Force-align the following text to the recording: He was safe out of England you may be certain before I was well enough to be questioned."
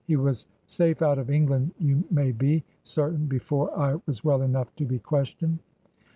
He 0.07 0.15
was 0.15 0.47
safe 0.65 1.03
out 1.03 1.19
of 1.19 1.29
England 1.29 1.75
you 1.77 2.03
may 2.09 2.31
be 2.31 2.63
certain 2.81 3.27
before 3.27 3.69
I 3.77 4.01
was 4.07 4.23
well 4.23 4.41
enough 4.41 4.75
to 4.77 4.85
be 4.87 4.97
questioned." 4.97 5.59